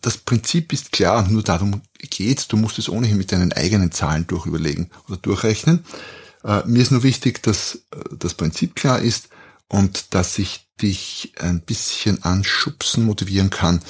das 0.00 0.16
Prinzip 0.18 0.72
ist 0.72 0.92
klar, 0.92 1.26
nur 1.28 1.42
darum 1.42 1.82
geht's. 1.98 2.48
Du 2.48 2.56
musst 2.56 2.78
es 2.78 2.88
ohnehin 2.88 3.18
mit 3.18 3.32
deinen 3.32 3.52
eigenen 3.52 3.92
Zahlen 3.92 4.26
durchüberlegen 4.26 4.90
oder 5.08 5.16
durchrechnen. 5.16 5.84
Äh, 6.44 6.62
mir 6.66 6.82
ist 6.82 6.92
nur 6.92 7.02
wichtig, 7.02 7.42
dass 7.42 7.86
äh, 7.90 8.16
das 8.18 8.34
Prinzip 8.34 8.76
klar 8.76 9.00
ist 9.00 9.28
und 9.68 10.14
dass 10.14 10.38
ich 10.38 10.68
dich 10.80 11.32
ein 11.38 11.60
bisschen 11.60 12.22
anschubsen, 12.22 13.04
motivieren 13.04 13.50
kann, 13.50 13.82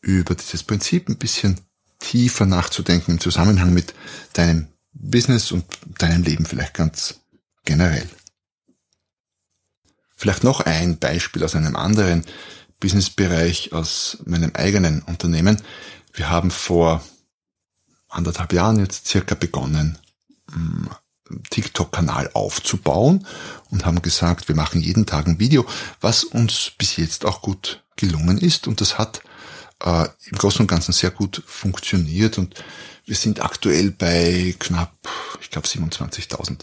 über 0.00 0.34
dieses 0.34 0.62
Prinzip 0.62 1.08
ein 1.08 1.16
bisschen 1.16 1.60
tiefer 2.02 2.46
nachzudenken 2.46 3.12
im 3.12 3.20
Zusammenhang 3.20 3.72
mit 3.72 3.94
deinem 4.34 4.68
Business 4.92 5.52
und 5.52 5.64
deinem 5.98 6.22
Leben 6.22 6.44
vielleicht 6.44 6.74
ganz 6.74 7.20
generell. 7.64 8.08
Vielleicht 10.16 10.44
noch 10.44 10.60
ein 10.60 10.98
Beispiel 10.98 11.42
aus 11.42 11.56
einem 11.56 11.74
anderen 11.76 12.24
Businessbereich, 12.80 13.72
aus 13.72 14.18
meinem 14.24 14.52
eigenen 14.54 15.02
Unternehmen. 15.02 15.60
Wir 16.12 16.28
haben 16.28 16.50
vor 16.50 17.02
anderthalb 18.08 18.52
Jahren 18.52 18.78
jetzt 18.78 19.08
circa 19.08 19.34
begonnen, 19.34 19.98
TikTok-Kanal 21.50 22.30
aufzubauen 22.34 23.26
und 23.70 23.86
haben 23.86 24.02
gesagt, 24.02 24.48
wir 24.48 24.54
machen 24.54 24.80
jeden 24.80 25.06
Tag 25.06 25.26
ein 25.26 25.38
Video, 25.38 25.66
was 26.00 26.24
uns 26.24 26.72
bis 26.76 26.96
jetzt 26.96 27.24
auch 27.24 27.40
gut 27.40 27.82
gelungen 27.96 28.38
ist 28.38 28.66
und 28.66 28.80
das 28.80 28.98
hat 28.98 29.22
äh, 29.84 30.08
im 30.30 30.38
Großen 30.38 30.60
und 30.60 30.66
Ganzen 30.68 30.92
sehr 30.92 31.10
gut 31.10 31.42
funktioniert 31.46 32.38
und 32.38 32.54
wir 33.04 33.16
sind 33.16 33.42
aktuell 33.42 33.90
bei 33.90 34.54
knapp, 34.58 34.96
ich 35.40 35.50
glaube 35.50 35.66
27.000 35.66 36.60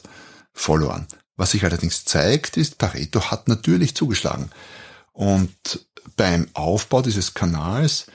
Followern. 0.53 1.07
Was 1.35 1.51
sich 1.51 1.63
allerdings 1.63 2.05
zeigt, 2.05 2.57
ist, 2.57 2.77
Pareto 2.77 3.31
hat 3.31 3.47
natürlich 3.47 3.95
zugeschlagen. 3.95 4.49
Und 5.13 5.85
beim 6.15 6.47
Aufbau 6.53 7.01
dieses 7.01 7.33
Kanals, 7.33 8.07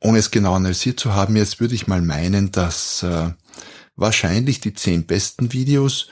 ohne 0.00 0.18
es 0.18 0.30
genau 0.30 0.54
analysiert 0.54 1.00
zu 1.00 1.14
haben, 1.14 1.36
jetzt 1.36 1.60
würde 1.60 1.74
ich 1.74 1.86
mal 1.86 2.02
meinen, 2.02 2.52
dass 2.52 3.02
äh, 3.02 3.30
wahrscheinlich 3.96 4.60
die 4.60 4.74
zehn 4.74 5.04
besten 5.04 5.52
Videos 5.52 6.08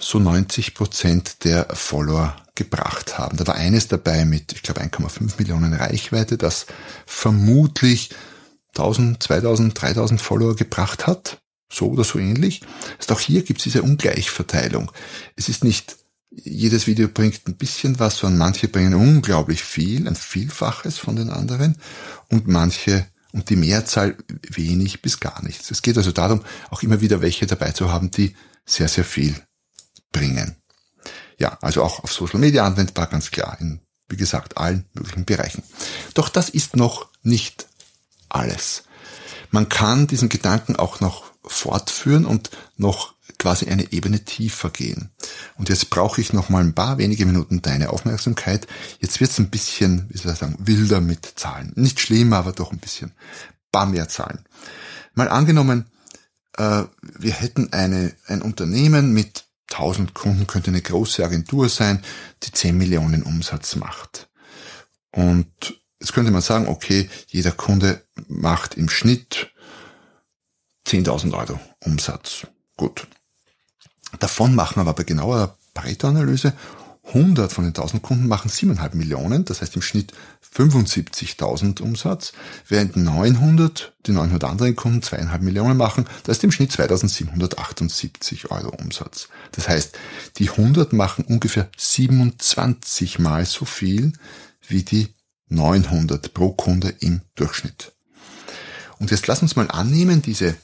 so 0.00 0.18
90 0.18 0.74
Prozent 0.74 1.44
der 1.44 1.68
Follower 1.74 2.34
gebracht 2.54 3.18
haben. 3.18 3.36
Da 3.36 3.46
war 3.46 3.54
eines 3.54 3.88
dabei 3.88 4.24
mit, 4.24 4.52
ich 4.52 4.62
glaube, 4.62 4.80
1,5 4.80 5.34
Millionen 5.38 5.72
Reichweite, 5.72 6.36
das 6.36 6.66
vermutlich 7.06 8.10
1000, 8.70 9.22
2000, 9.22 9.80
3000 9.80 10.20
Follower 10.20 10.56
gebracht 10.56 11.06
hat. 11.06 11.40
So 11.72 11.90
oder 11.90 12.02
so 12.02 12.18
ähnlich. 12.18 12.62
Also 12.98 13.14
auch 13.14 13.20
hier 13.20 13.42
gibt 13.42 13.60
es 13.60 13.64
diese 13.64 13.82
Ungleichverteilung. 13.82 14.90
Es 15.36 15.48
ist 15.48 15.62
nicht, 15.62 15.96
jedes 16.30 16.86
Video 16.88 17.06
bringt 17.08 17.46
ein 17.46 17.56
bisschen 17.56 18.00
was, 18.00 18.18
sondern 18.18 18.38
manche 18.38 18.66
bringen 18.66 18.94
unglaublich 18.94 19.62
viel, 19.62 20.08
ein 20.08 20.16
Vielfaches 20.16 20.98
von 20.98 21.14
den 21.14 21.30
anderen 21.30 21.76
und 22.28 22.48
manche 22.48 23.06
und 23.32 23.50
die 23.50 23.56
Mehrzahl 23.56 24.16
wenig 24.48 25.02
bis 25.02 25.20
gar 25.20 25.44
nichts. 25.44 25.70
Es 25.70 25.82
geht 25.82 25.96
also 25.96 26.10
darum, 26.10 26.42
auch 26.70 26.82
immer 26.82 27.00
wieder 27.00 27.20
welche 27.20 27.46
dabei 27.46 27.70
zu 27.70 27.92
haben, 27.92 28.10
die 28.10 28.34
sehr, 28.66 28.88
sehr 28.88 29.04
viel 29.04 29.36
bringen. 30.12 30.56
Ja, 31.38 31.58
also 31.62 31.82
auch 31.82 32.04
auf 32.04 32.12
Social 32.12 32.40
Media 32.40 32.66
anwendbar, 32.66 33.06
ganz 33.06 33.30
klar, 33.30 33.56
in, 33.60 33.80
wie 34.08 34.16
gesagt, 34.16 34.58
allen 34.58 34.86
möglichen 34.92 35.24
Bereichen. 35.24 35.62
Doch 36.14 36.28
das 36.28 36.50
ist 36.50 36.76
noch 36.76 37.08
nicht 37.22 37.66
alles. 38.28 38.84
Man 39.50 39.68
kann 39.68 40.06
diesen 40.06 40.28
Gedanken 40.28 40.76
auch 40.76 41.00
noch 41.00 41.24
fortführen 41.42 42.24
und 42.26 42.50
noch 42.76 43.14
quasi 43.38 43.66
eine 43.66 43.90
Ebene 43.92 44.24
tiefer 44.24 44.70
gehen. 44.70 45.10
Und 45.56 45.70
jetzt 45.70 45.88
brauche 45.90 46.20
ich 46.20 46.32
noch 46.32 46.50
mal 46.50 46.62
ein 46.62 46.74
paar 46.74 46.98
wenige 46.98 47.24
Minuten 47.24 47.62
deine 47.62 47.90
Aufmerksamkeit. 47.90 48.66
Jetzt 49.00 49.20
wird 49.20 49.30
es 49.30 49.38
ein 49.38 49.50
bisschen, 49.50 50.06
wie 50.10 50.18
soll 50.18 50.32
ich 50.32 50.38
sagen, 50.38 50.56
wilder 50.58 51.00
mit 51.00 51.32
Zahlen. 51.36 51.72
Nicht 51.74 52.00
schlimm, 52.00 52.34
aber 52.34 52.52
doch 52.52 52.70
ein 52.70 52.78
bisschen. 52.78 53.12
Paar 53.72 53.86
mehr 53.86 54.08
Zahlen. 54.08 54.44
Mal 55.14 55.28
angenommen, 55.28 55.86
äh, 56.58 56.84
wir 57.00 57.32
hätten 57.32 57.72
eine, 57.72 58.14
ein 58.26 58.42
Unternehmen 58.42 59.12
mit 59.12 59.44
1000 59.72 60.14
Kunden, 60.14 60.46
könnte 60.46 60.70
eine 60.70 60.82
große 60.82 61.24
Agentur 61.24 61.68
sein, 61.68 62.02
die 62.42 62.52
10 62.52 62.76
Millionen 62.76 63.22
Umsatz 63.22 63.76
macht. 63.76 64.28
Und 65.12 65.80
jetzt 66.00 66.12
könnte 66.12 66.30
man 66.30 66.42
sagen, 66.42 66.68
okay, 66.68 67.08
jeder 67.28 67.52
Kunde 67.52 68.02
macht 68.28 68.74
im 68.74 68.88
Schnitt 68.88 69.50
10.000 70.86 71.32
Euro 71.34 71.60
Umsatz. 71.80 72.46
Gut. 72.76 73.06
Davon 74.18 74.54
machen 74.54 74.80
aber 74.80 74.92
bei 74.94 75.04
genauer 75.04 75.56
Pareto-Analyse 75.74 76.52
100 77.14 77.52
von 77.52 77.64
den 77.64 77.74
1000 77.74 78.02
Kunden 78.02 78.28
machen 78.28 78.50
7,5 78.50 78.96
Millionen, 78.96 79.44
das 79.44 79.60
heißt 79.60 79.76
im 79.76 79.82
Schnitt 79.82 80.12
75.000 80.54 81.80
Umsatz, 81.80 82.32
während 82.68 82.96
900, 82.96 83.92
die 84.06 84.12
900 84.12 84.44
anderen 84.44 84.76
Kunden 84.76 85.00
2,5 85.00 85.38
Millionen 85.40 85.76
machen, 85.76 86.06
das 86.24 86.36
heißt 86.36 86.44
im 86.44 86.52
Schnitt 86.52 86.72
2778 86.72 88.50
Euro 88.50 88.70
Umsatz. 88.76 89.28
Das 89.52 89.68
heißt, 89.68 89.98
die 90.38 90.50
100 90.50 90.92
machen 90.92 91.24
ungefähr 91.24 91.68
27 91.76 93.18
mal 93.18 93.44
so 93.44 93.64
viel 93.64 94.12
wie 94.66 94.82
die 94.82 95.08
900 95.48 96.32
pro 96.32 96.52
Kunde 96.52 96.94
im 97.00 97.22
Durchschnitt. 97.34 97.92
Und 98.98 99.10
jetzt 99.10 99.26
lass 99.26 99.42
uns 99.42 99.56
mal 99.56 99.70
annehmen, 99.70 100.22
diese 100.22 100.56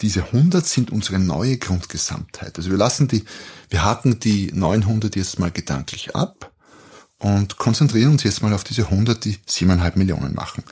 diese 0.00 0.24
100 0.24 0.66
sind 0.66 0.90
unsere 0.90 1.18
neue 1.18 1.58
Grundgesamtheit. 1.58 2.56
Also 2.56 2.70
wir 2.70 2.78
lassen 2.78 3.08
die, 3.08 3.24
wir 3.68 3.84
haken 3.84 4.20
die 4.20 4.50
900 4.52 5.16
jetzt 5.16 5.38
mal 5.38 5.50
gedanklich 5.50 6.14
ab 6.16 6.50
und 7.18 7.58
konzentrieren 7.58 8.12
uns 8.12 8.22
jetzt 8.24 8.42
mal 8.42 8.52
auf 8.52 8.64
diese 8.64 8.84
100, 8.84 9.24
die 9.24 9.36
7,5 9.36 9.98
Millionen 9.98 10.34
machen 10.34 10.64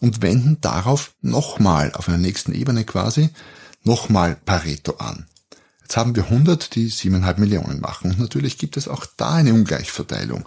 und 0.00 0.22
wenden 0.22 0.60
darauf 0.60 1.14
nochmal 1.22 1.92
auf 1.92 2.08
einer 2.08 2.18
nächsten 2.18 2.52
Ebene 2.52 2.84
quasi 2.84 3.30
nochmal 3.84 4.36
Pareto 4.44 4.96
an. 4.96 5.26
Jetzt 5.82 5.96
haben 5.96 6.14
wir 6.16 6.24
100, 6.24 6.74
die 6.74 6.90
7,5 6.90 7.40
Millionen 7.40 7.80
machen 7.80 8.10
und 8.10 8.20
natürlich 8.20 8.58
gibt 8.58 8.76
es 8.76 8.88
auch 8.88 9.06
da 9.16 9.34
eine 9.34 9.52
Ungleichverteilung. 9.52 10.44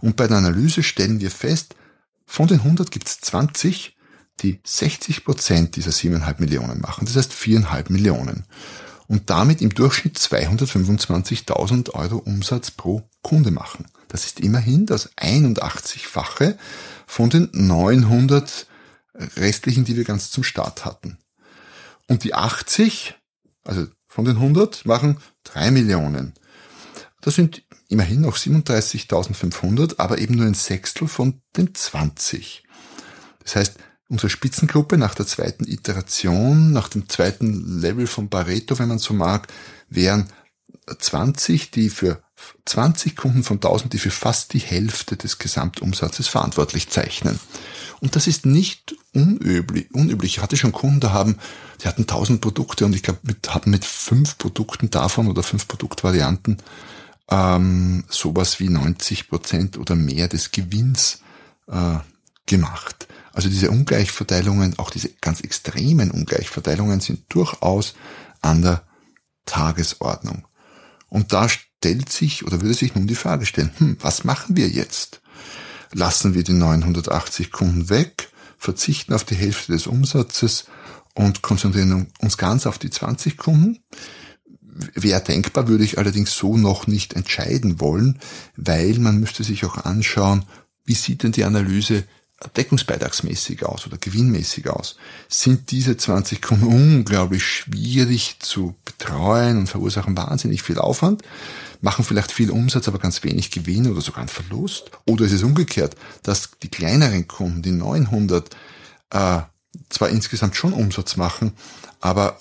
Und 0.00 0.16
bei 0.16 0.26
der 0.26 0.38
Analyse 0.38 0.82
stellen 0.82 1.20
wir 1.20 1.30
fest, 1.30 1.74
von 2.26 2.46
den 2.46 2.60
100 2.60 2.90
gibt 2.90 3.08
es 3.08 3.20
20, 3.20 3.96
die 4.42 4.60
60 4.64 5.24
Prozent 5.24 5.76
dieser 5.76 5.90
7,5 5.90 6.40
Millionen 6.40 6.80
machen. 6.80 7.06
Das 7.06 7.16
heißt 7.16 7.32
4,5 7.32 7.92
Millionen. 7.92 8.44
Und 9.06 9.28
damit 9.28 9.60
im 9.60 9.74
Durchschnitt 9.74 10.18
225.000 10.18 11.90
Euro 11.90 12.18
Umsatz 12.18 12.70
pro 12.70 13.08
Kunde 13.22 13.50
machen. 13.50 13.86
Das 14.08 14.24
ist 14.24 14.40
immerhin 14.40 14.86
das 14.86 15.16
81-fache 15.16 16.56
von 17.06 17.30
den 17.30 17.48
900 17.52 18.66
restlichen, 19.36 19.84
die 19.84 19.96
wir 19.96 20.04
ganz 20.04 20.30
zum 20.30 20.44
Start 20.44 20.84
hatten. 20.84 21.18
Und 22.08 22.24
die 22.24 22.34
80, 22.34 23.14
also 23.64 23.86
von 24.06 24.24
den 24.24 24.36
100, 24.36 24.86
machen 24.86 25.18
3 25.44 25.70
Millionen. 25.70 26.34
Das 27.20 27.34
sind 27.34 27.62
immerhin 27.88 28.22
noch 28.22 28.36
37.500, 28.36 29.98
aber 29.98 30.18
eben 30.18 30.34
nur 30.34 30.46
ein 30.46 30.54
Sechstel 30.54 31.08
von 31.08 31.42
den 31.56 31.74
20. 31.74 32.64
Das 33.44 33.56
heißt, 33.56 33.74
unsere 34.10 34.28
Spitzengruppe 34.28 34.98
nach 34.98 35.14
der 35.14 35.26
zweiten 35.26 35.64
Iteration, 35.64 36.72
nach 36.72 36.88
dem 36.88 37.08
zweiten 37.08 37.80
Level 37.80 38.06
von 38.06 38.28
Pareto, 38.28 38.78
wenn 38.78 38.88
man 38.88 38.98
so 38.98 39.14
mag, 39.14 39.48
wären 39.88 40.26
20, 40.98 41.70
die 41.70 41.88
für 41.88 42.20
20 42.64 43.16
Kunden 43.16 43.44
von 43.44 43.58
1000, 43.58 43.92
die 43.92 43.98
für 43.98 44.10
fast 44.10 44.52
die 44.52 44.58
Hälfte 44.58 45.16
des 45.16 45.38
Gesamtumsatzes 45.38 46.26
verantwortlich 46.26 46.88
zeichnen. 46.88 47.38
Und 48.00 48.16
das 48.16 48.26
ist 48.26 48.46
nicht 48.46 48.96
unüblich. 49.14 49.92
unüblich. 49.92 50.36
Ich 50.36 50.42
hatte 50.42 50.56
schon 50.56 50.72
Kunden, 50.72 51.00
da 51.00 51.12
haben, 51.12 51.38
die 51.82 51.86
hatten 51.86 52.06
tausend 52.06 52.40
Produkte 52.40 52.86
und 52.86 52.96
ich 52.96 53.02
glaube, 53.02 53.20
mit, 53.22 53.54
hatten 53.54 53.70
mit 53.70 53.84
fünf 53.84 54.38
Produkten 54.38 54.90
davon 54.90 55.28
oder 55.28 55.42
fünf 55.42 55.68
Produktvarianten 55.68 56.56
ähm, 57.30 58.04
sowas 58.08 58.58
wie 58.58 58.68
90 58.68 59.28
Prozent 59.28 59.78
oder 59.78 59.94
mehr 59.94 60.26
des 60.26 60.50
Gewinns 60.50 61.20
äh, 61.68 61.98
gemacht. 62.46 63.06
Also 63.32 63.48
diese 63.48 63.70
Ungleichverteilungen, 63.70 64.78
auch 64.78 64.90
diese 64.90 65.10
ganz 65.20 65.40
extremen 65.40 66.10
Ungleichverteilungen 66.10 67.00
sind 67.00 67.24
durchaus 67.28 67.94
an 68.40 68.62
der 68.62 68.82
Tagesordnung. 69.46 70.46
Und 71.08 71.32
da 71.32 71.48
stellt 71.48 72.10
sich 72.10 72.44
oder 72.44 72.60
würde 72.60 72.74
sich 72.74 72.94
nun 72.94 73.06
die 73.06 73.14
Frage 73.14 73.46
stellen, 73.46 73.70
hm, 73.78 73.96
was 74.00 74.24
machen 74.24 74.56
wir 74.56 74.68
jetzt? 74.68 75.20
Lassen 75.92 76.34
wir 76.34 76.44
die 76.44 76.52
980 76.52 77.50
Kunden 77.50 77.88
weg, 77.88 78.28
verzichten 78.58 79.12
auf 79.12 79.24
die 79.24 79.34
Hälfte 79.34 79.72
des 79.72 79.86
Umsatzes 79.86 80.66
und 81.14 81.42
konzentrieren 81.42 82.08
uns 82.20 82.36
ganz 82.36 82.66
auf 82.66 82.78
die 82.78 82.90
20 82.90 83.36
Kunden? 83.36 83.80
Wäre 84.94 85.20
denkbar, 85.20 85.68
würde 85.68 85.84
ich 85.84 85.98
allerdings 85.98 86.34
so 86.34 86.56
noch 86.56 86.86
nicht 86.86 87.14
entscheiden 87.14 87.80
wollen, 87.80 88.20
weil 88.56 88.98
man 88.98 89.18
müsste 89.18 89.42
sich 89.42 89.64
auch 89.64 89.78
anschauen, 89.78 90.44
wie 90.84 90.94
sieht 90.94 91.22
denn 91.22 91.32
die 91.32 91.44
Analyse 91.44 92.04
deckungsbeitragsmäßig 92.56 93.64
aus 93.64 93.86
oder 93.86 93.98
gewinnmäßig 93.98 94.68
aus? 94.68 94.96
Sind 95.28 95.70
diese 95.70 95.96
20 95.96 96.40
Kunden 96.40 96.66
unglaublich 96.66 97.44
schwierig 97.44 98.36
zu 98.40 98.74
betreuen 98.84 99.58
und 99.58 99.66
verursachen 99.68 100.16
wahnsinnig 100.16 100.62
viel 100.62 100.78
Aufwand? 100.78 101.22
Machen 101.80 102.04
vielleicht 102.04 102.32
viel 102.32 102.50
Umsatz, 102.50 102.88
aber 102.88 102.98
ganz 102.98 103.22
wenig 103.24 103.50
Gewinn 103.50 103.90
oder 103.90 104.00
sogar 104.00 104.20
einen 104.20 104.28
Verlust? 104.28 104.90
Oder 105.06 105.24
ist 105.24 105.32
es 105.32 105.42
umgekehrt, 105.42 105.96
dass 106.22 106.50
die 106.62 106.68
kleineren 106.68 107.26
Kunden, 107.26 107.62
die 107.62 107.72
900, 107.72 108.50
äh, 109.10 109.40
zwar 109.88 110.08
insgesamt 110.08 110.56
schon 110.56 110.72
Umsatz 110.72 111.16
machen, 111.16 111.52
aber 112.00 112.38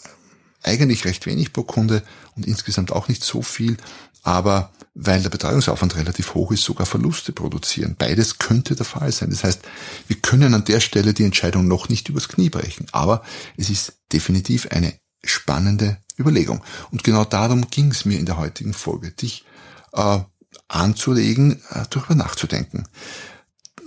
eigentlich 0.63 1.05
recht 1.05 1.25
wenig 1.25 1.53
pro 1.53 1.63
Kunde 1.63 2.03
und 2.35 2.45
insgesamt 2.45 2.91
auch 2.91 3.07
nicht 3.07 3.23
so 3.23 3.41
viel, 3.41 3.77
aber 4.23 4.71
weil 5.01 5.21
der 5.21 5.29
Betreuungsaufwand 5.29 5.95
relativ 5.95 6.33
hoch 6.33 6.51
ist, 6.51 6.63
sogar 6.63 6.85
Verluste 6.85 7.31
produzieren. 7.31 7.95
Beides 7.97 8.37
könnte 8.37 8.75
der 8.75 8.85
Fall 8.85 9.11
sein. 9.11 9.29
Das 9.29 9.45
heißt, 9.45 9.61
wir 10.07 10.17
können 10.17 10.53
an 10.53 10.65
der 10.65 10.81
Stelle 10.81 11.13
die 11.13 11.23
Entscheidung 11.23 11.67
noch 11.67 11.87
nicht 11.87 12.09
übers 12.09 12.27
Knie 12.27 12.49
brechen. 12.49 12.85
Aber 12.91 13.23
es 13.55 13.69
ist 13.69 13.93
definitiv 14.11 14.67
eine 14.71 14.93
spannende 15.23 15.97
Überlegung. 16.19 16.61
Und 16.91 17.05
genau 17.05 17.23
darum 17.23 17.69
ging 17.69 17.91
es 17.91 18.03
mir 18.03 18.19
in 18.19 18.25
der 18.25 18.37
heutigen 18.37 18.73
Folge, 18.73 19.11
dich 19.11 19.45
äh, 19.93 20.19
anzuregen, 20.67 21.61
äh, 21.69 21.85
darüber 21.89 22.15
nachzudenken. 22.15 22.85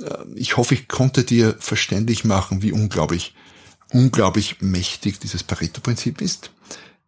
Äh, 0.03 0.15
ich 0.35 0.57
hoffe, 0.57 0.75
ich 0.75 0.89
konnte 0.89 1.25
dir 1.25 1.57
verständlich 1.59 2.25
machen, 2.25 2.63
wie 2.63 2.73
unglaublich, 2.73 3.35
unglaublich 3.91 4.63
mächtig 4.63 5.21
dieses 5.21 5.43
Pareto-Prinzip 5.43 6.23
ist. 6.23 6.51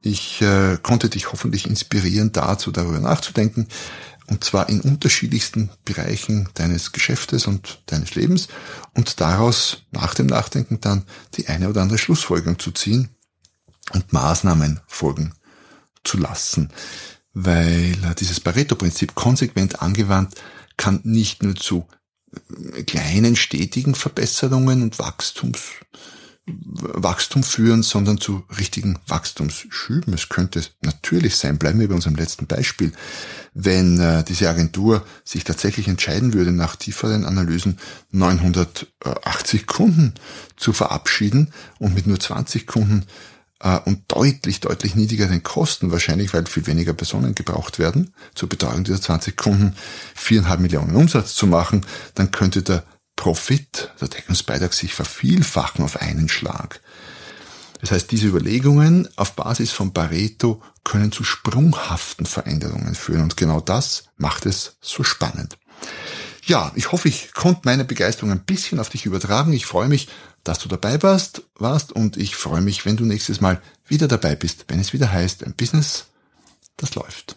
Ich 0.06 0.42
äh, 0.42 0.76
konnte 0.82 1.08
dich 1.08 1.32
hoffentlich 1.32 1.66
inspirieren, 1.66 2.30
dazu 2.30 2.70
darüber 2.70 3.00
nachzudenken, 3.00 3.68
und 4.26 4.44
zwar 4.44 4.68
in 4.68 4.82
unterschiedlichsten 4.82 5.70
Bereichen 5.86 6.50
deines 6.52 6.92
Geschäftes 6.92 7.46
und 7.46 7.80
deines 7.86 8.14
Lebens 8.14 8.48
und 8.92 9.20
daraus 9.20 9.84
nach 9.92 10.14
dem 10.14 10.26
Nachdenken 10.26 10.78
dann 10.80 11.04
die 11.34 11.48
eine 11.48 11.70
oder 11.70 11.80
andere 11.80 11.96
Schlussfolgerung 11.96 12.58
zu 12.58 12.70
ziehen 12.70 13.08
und 13.92 14.12
Maßnahmen 14.12 14.80
folgen 14.86 15.32
zu 16.04 16.18
lassen. 16.18 16.70
Weil 17.32 17.96
äh, 18.04 18.14
dieses 18.14 18.40
Pareto-Prinzip 18.40 19.14
konsequent 19.14 19.80
angewandt 19.80 20.34
kann 20.76 21.00
nicht 21.04 21.42
nur 21.42 21.56
zu 21.56 21.86
äh, 22.74 22.82
kleinen, 22.82 23.36
stetigen 23.36 23.94
Verbesserungen 23.94 24.82
und 24.82 24.98
Wachstums 24.98 25.62
Wachstum 26.46 27.42
führen, 27.42 27.82
sondern 27.82 28.18
zu 28.18 28.44
richtigen 28.58 28.98
Wachstumsschüben. 29.06 30.12
Es 30.12 30.28
könnte 30.28 30.62
natürlich 30.82 31.36
sein, 31.36 31.58
bleiben 31.58 31.80
wir 31.80 31.88
bei 31.88 31.94
unserem 31.94 32.16
letzten 32.16 32.46
Beispiel, 32.46 32.92
wenn 33.54 33.98
äh, 33.98 34.24
diese 34.24 34.48
Agentur 34.50 35.06
sich 35.24 35.44
tatsächlich 35.44 35.88
entscheiden 35.88 36.34
würde, 36.34 36.52
nach 36.52 36.76
tieferen 36.76 37.24
Analysen 37.24 37.78
980 38.10 39.66
Kunden 39.66 40.14
zu 40.56 40.74
verabschieden 40.74 41.50
und 41.78 41.94
mit 41.94 42.06
nur 42.06 42.20
20 42.20 42.66
Kunden 42.66 43.06
äh, 43.60 43.78
und 43.86 44.02
deutlich, 44.08 44.60
deutlich 44.60 44.94
niedrigeren 44.94 45.42
Kosten, 45.42 45.92
wahrscheinlich 45.92 46.34
weil 46.34 46.44
viel 46.44 46.66
weniger 46.66 46.92
Personen 46.92 47.34
gebraucht 47.34 47.78
werden, 47.78 48.12
zur 48.34 48.50
Betreuung 48.50 48.84
dieser 48.84 49.00
20 49.00 49.36
Kunden 49.36 49.74
viereinhalb 50.14 50.60
Millionen 50.60 50.94
Umsatz 50.94 51.34
zu 51.34 51.46
machen, 51.46 51.86
dann 52.14 52.30
könnte 52.30 52.62
der 52.62 52.84
Profit, 53.16 53.90
der 54.00 54.08
Deckungsbeitrag 54.08 54.72
sich 54.72 54.94
vervielfachen 54.94 55.84
auf 55.84 56.00
einen 56.00 56.28
Schlag. 56.28 56.80
Das 57.80 57.90
heißt, 57.90 58.10
diese 58.10 58.28
Überlegungen 58.28 59.08
auf 59.16 59.34
Basis 59.34 59.70
von 59.70 59.92
Pareto 59.92 60.62
können 60.84 61.12
zu 61.12 61.24
sprunghaften 61.24 62.26
Veränderungen 62.26 62.94
führen 62.94 63.22
und 63.22 63.36
genau 63.36 63.60
das 63.60 64.04
macht 64.16 64.46
es 64.46 64.76
so 64.80 65.04
spannend. 65.04 65.58
Ja, 66.46 66.72
ich 66.74 66.92
hoffe, 66.92 67.08
ich 67.08 67.32
konnte 67.32 67.62
meine 67.64 67.84
Begeisterung 67.84 68.30
ein 68.30 68.44
bisschen 68.44 68.78
auf 68.78 68.90
dich 68.90 69.06
übertragen. 69.06 69.52
Ich 69.52 69.66
freue 69.66 69.88
mich, 69.88 70.08
dass 70.44 70.58
du 70.58 70.68
dabei 70.68 71.02
warst, 71.02 71.42
warst 71.58 71.92
und 71.92 72.16
ich 72.16 72.36
freue 72.36 72.60
mich, 72.60 72.84
wenn 72.84 72.96
du 72.96 73.04
nächstes 73.04 73.40
Mal 73.40 73.60
wieder 73.86 74.08
dabei 74.08 74.34
bist, 74.34 74.66
wenn 74.68 74.80
es 74.80 74.92
wieder 74.92 75.10
heißt, 75.10 75.44
ein 75.44 75.54
Business, 75.54 76.06
das 76.76 76.94
läuft. 76.94 77.36